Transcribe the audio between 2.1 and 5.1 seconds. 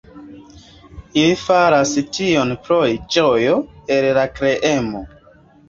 tion pro ĝojo el la kreemo.